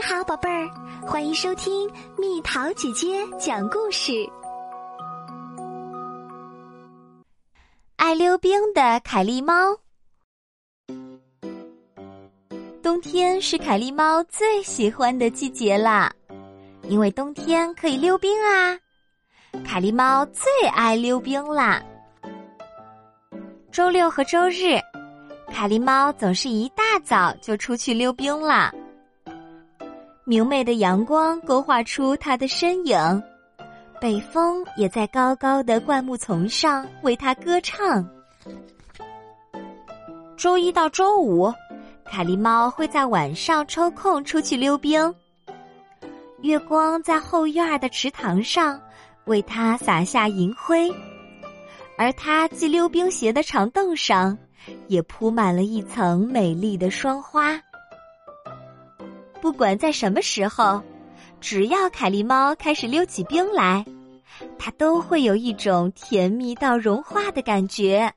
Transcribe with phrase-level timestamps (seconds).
[0.00, 0.66] 你好，宝贝儿，
[1.06, 4.26] 欢迎收听蜜桃姐姐讲故事。
[7.96, 9.76] 爱溜冰的凯莉猫，
[12.82, 16.10] 冬天是凯莉猫最喜欢的季节啦，
[16.84, 18.74] 因为冬天可以溜冰啊。
[19.62, 21.82] 凯莉猫最爱溜冰啦。
[23.70, 24.80] 周六和周日，
[25.52, 28.72] 凯莉猫总是一大早就出去溜冰了。
[30.24, 33.22] 明媚的阳光勾画出它的身影，
[34.00, 38.06] 北风也在高高的灌木丛上为它歌唱。
[40.36, 41.52] 周一到周五，
[42.04, 45.12] 凯莉猫会在晚上抽空出去溜冰。
[46.42, 48.80] 月光在后院的池塘上
[49.24, 50.90] 为它洒下银灰，
[51.98, 54.38] 而它系溜冰鞋的长凳上
[54.86, 57.60] 也铺满了一层美丽的霜花。
[59.40, 60.82] 不管在什么时候，
[61.40, 63.84] 只要凯莉猫开始溜起冰来，
[64.58, 68.12] 它都会有一种甜蜜到融化的感觉。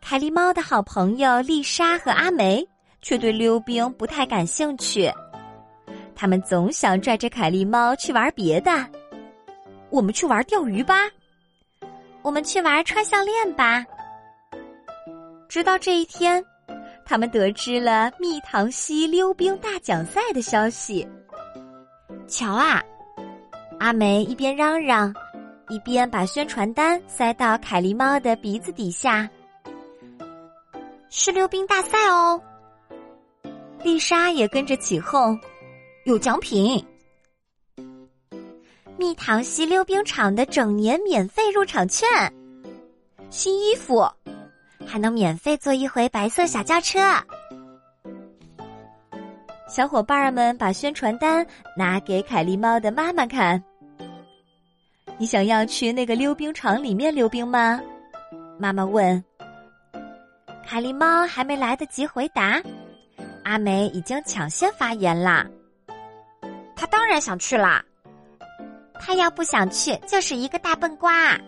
[0.00, 2.66] 凯莉猫的好朋友丽莎和阿梅
[3.02, 5.08] 却对溜冰不太感兴趣，
[6.16, 8.70] 他们总想拽着凯莉猫去玩别的。
[9.90, 11.08] 我们去玩钓鱼吧，
[12.22, 13.84] 我们去玩穿项链吧。
[15.48, 16.44] 直到这一天。
[17.08, 21.08] 他们得知了蜜糖溪溜冰大奖赛的消息。
[22.26, 22.82] 瞧啊，
[23.80, 25.14] 阿梅一边嚷嚷，
[25.70, 29.26] 一边把宣传单塞到凯莉猫的鼻子底下。
[31.08, 32.38] 是溜冰大赛哦！
[33.82, 35.40] 丽莎也跟着起哄，
[36.04, 36.84] 有奖品。
[38.98, 42.06] 蜜糖溪溜冰场的整年免费入场券，
[43.30, 44.06] 新衣服。
[44.86, 46.98] 还能免费坐一回白色小轿车。
[49.68, 53.62] 小伙伴们把宣传单拿给凯莉猫的妈妈看。
[55.18, 57.80] 你想要去那个溜冰场里面溜冰吗？
[58.58, 59.22] 妈妈问。
[60.66, 62.60] 凯莉猫还没来得及回答，
[63.44, 65.46] 阿梅已经抢先发言啦。
[66.76, 67.84] 她当然想去啦。
[69.00, 71.38] 她要不想去，就是一个大笨瓜。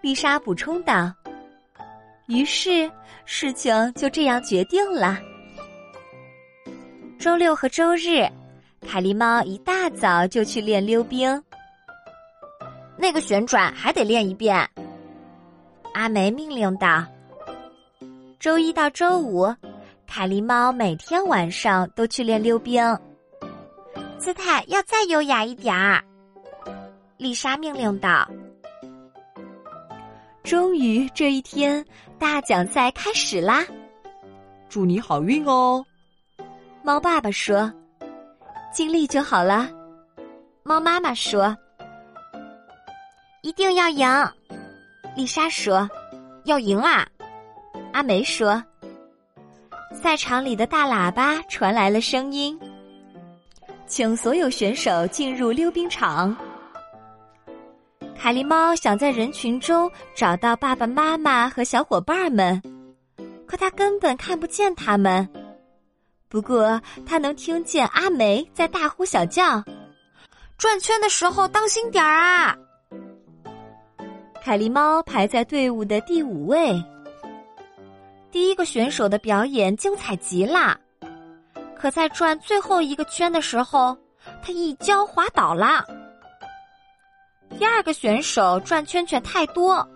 [0.00, 1.12] 丽莎补充道。
[2.26, 2.90] 于是，
[3.26, 5.18] 事情就这样决定了。
[7.18, 8.26] 周六和周日，
[8.86, 11.42] 凯莉猫一大早就去练溜冰。
[12.96, 14.68] 那个旋转还得练一遍。
[15.92, 17.04] 阿梅命令道。
[18.40, 19.54] 周一到周五，
[20.06, 22.82] 凯莉猫每天晚上都去练溜冰。
[24.18, 26.02] 姿态要再优雅一点儿。
[27.18, 28.26] 丽莎命令道。
[30.44, 31.82] 终于这一天，
[32.18, 33.64] 大奖赛开始啦！
[34.68, 35.82] 祝你好运哦！
[36.82, 37.72] 猫爸爸说
[38.70, 39.70] ：“尽力就好了。”
[40.62, 41.56] 猫妈妈说
[43.40, 44.06] ：“一定要赢。”
[45.16, 45.88] 丽莎说
[46.44, 47.08] ：“要赢啊！”
[47.94, 48.62] 阿梅说
[49.96, 52.60] ：“赛场里的大喇叭传来了声音，
[53.86, 56.36] 请所有选手进入溜冰场。”
[58.24, 62.58] 凯莉猫想在人群中找到爸爸妈妈和小伙伴们，
[63.46, 65.28] 可它根本看不见他们。
[66.30, 69.62] 不过，它能听见阿梅在大呼小叫
[70.56, 72.56] ：“转圈的时候当心点儿啊！”
[74.42, 76.82] 凯莉猫排在队伍的第五位。
[78.30, 80.80] 第一个选手的表演精彩极了，
[81.76, 83.94] 可在转最后一个圈的时候，
[84.42, 85.84] 他一跤滑倒了。
[87.58, 89.86] 第二个选手转圈圈太多，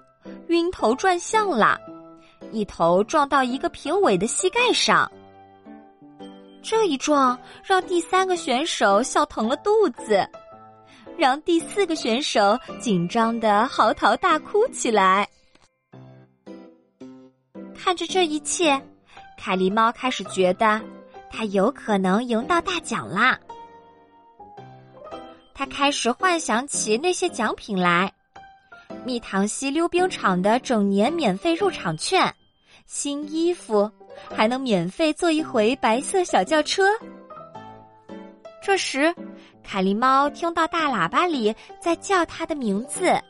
[0.48, 1.78] 晕头转向了，
[2.52, 5.10] 一头撞到一个评委的膝盖上。
[6.62, 10.28] 这一撞让第三个选手笑疼了肚子，
[11.16, 15.28] 让第四个选手紧张的嚎啕大哭起来。
[17.74, 18.80] 看着这一切，
[19.38, 20.80] 凯莉猫开始觉得，
[21.30, 23.38] 它有可能赢到大奖啦。
[25.58, 28.12] 他开始幻想起那些奖品来：
[29.04, 32.32] 蜜糖溪溜冰场的整年免费入场券、
[32.86, 33.90] 新衣服，
[34.32, 36.84] 还能免费坐一回白色小轿车。
[38.62, 39.12] 这时，
[39.64, 43.20] 凯莉猫听到大喇叭里在叫它的名字。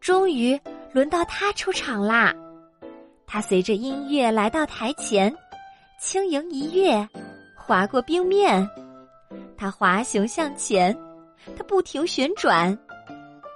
[0.00, 0.60] 终于
[0.92, 2.34] 轮到他出场啦！
[3.28, 5.32] 他随着音乐来到台前，
[6.00, 7.08] 轻盈一跃，
[7.54, 8.68] 划过冰面。
[9.58, 10.96] 它滑行向前，
[11.56, 12.78] 它不停旋转，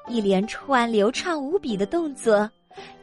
[0.08, 2.50] 一连串流畅无比的动作，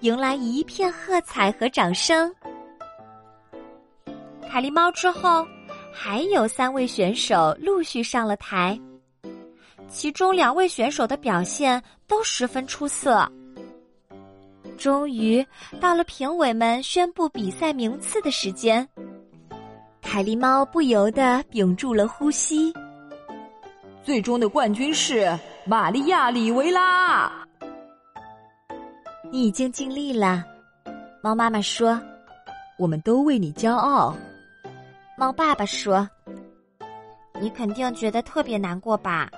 [0.01, 2.29] 迎来一片喝彩和掌声。
[4.51, 5.47] 凯莉猫之后，
[5.93, 8.77] 还有三位选手陆续上了台，
[9.87, 13.25] 其中两位选手的表现都十分出色。
[14.77, 15.45] 终于
[15.79, 18.85] 到了评委们宣布比赛名次的时间，
[20.01, 22.73] 凯莉猫不由得屏住了呼吸。
[24.09, 27.31] 最终的冠军是玛利亚·里维拉。
[29.29, 30.43] 你已经尽力了，
[31.21, 32.01] 猫妈妈说
[32.79, 34.15] ：“我们都为你骄傲。”
[35.15, 36.09] 猫爸爸说
[37.39, 39.29] ：“你肯定觉得特别难过吧？”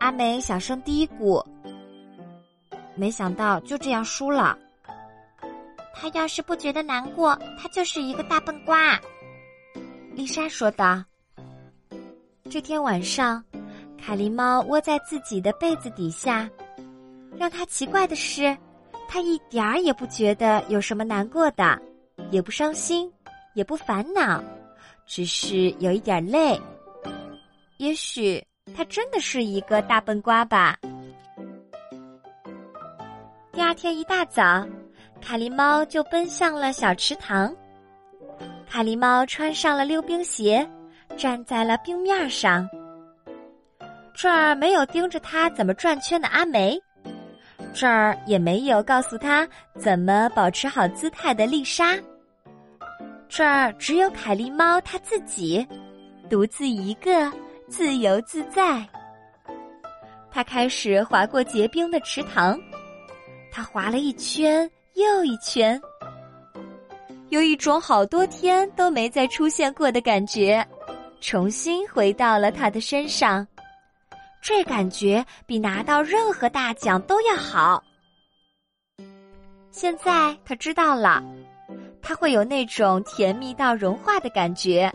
[0.00, 1.44] 阿梅小声嘀咕。
[2.94, 4.58] 没想到就这样输了。
[5.92, 8.98] 他要是不觉得难过，他就是一个大笨瓜。
[10.14, 11.04] 丽莎说道。
[12.52, 13.42] 这天晚上，
[13.96, 16.46] 凯莉猫窝在自己的被子底下。
[17.34, 18.54] 让他奇怪的是，
[19.08, 21.80] 他一点儿也不觉得有什么难过的，
[22.30, 23.10] 也不伤心，
[23.54, 24.44] 也不烦恼，
[25.06, 26.60] 只是有一点累。
[27.78, 28.44] 也许
[28.76, 30.78] 他真的是一个大笨瓜吧。
[33.50, 34.62] 第二天一大早，
[35.22, 37.50] 凯莉猫就奔向了小池塘。
[38.68, 40.68] 凯莉猫穿上了溜冰鞋，
[41.16, 42.68] 站在了冰面上。
[44.14, 46.78] 这儿没有盯着他怎么转圈的阿梅，
[47.72, 49.48] 这儿也没有告诉他
[49.78, 51.98] 怎么保持好姿态的丽莎。
[53.28, 55.66] 这儿只有凯莉猫它自己，
[56.28, 57.32] 独自一个，
[57.68, 58.86] 自由自在。
[60.30, 62.60] 它开始滑过结冰的池塘。
[63.50, 65.80] 他滑了一圈又一圈，
[67.30, 70.66] 有一种好多天都没再出现过的感觉，
[71.22, 73.46] 重新回到了他的身上。
[74.42, 77.82] 这感觉比拿到任何大奖都要好。
[79.70, 81.22] 现在他知道了，
[82.02, 84.92] 他会有那种甜蜜到融化的感觉，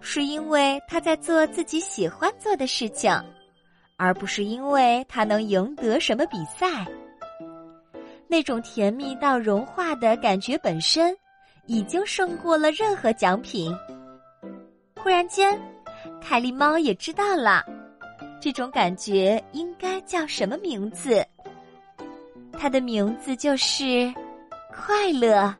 [0.00, 3.12] 是因为他在做自己喜欢做的事情，
[3.96, 6.86] 而不是因为他能赢得什么比赛。
[8.28, 11.16] 那种甜蜜到融化的感觉本身，
[11.66, 13.74] 已经胜过了任何奖品。
[15.02, 15.58] 忽然间，
[16.20, 17.64] 凯莉猫也知道了，
[18.40, 21.24] 这种感觉应该叫什么名字？
[22.58, 24.12] 它的名字就是
[24.74, 25.54] 快乐。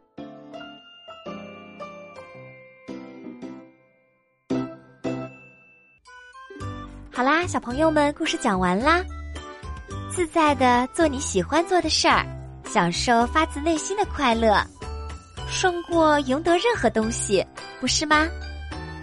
[7.13, 9.03] 好啦，小朋友们，故事讲完啦。
[10.11, 12.27] 自在的做你喜欢做的事儿。
[12.65, 14.63] 享受发自内心的快乐，
[15.49, 17.43] 胜过赢得任何东西，
[17.81, 18.29] 不是吗？